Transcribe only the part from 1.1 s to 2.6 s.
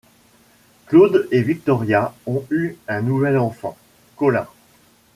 et Victoria ont